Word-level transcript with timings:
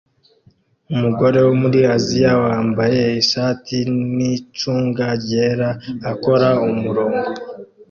Umugore 0.93 1.37
wo 1.45 1.53
muri 1.61 1.79
Aziya 1.95 2.33
wambaye 2.45 3.01
ishati 3.21 3.75
nicunga 4.15 5.05
ryera 5.21 5.69
akora 6.11 6.47
umurongo 6.69 7.29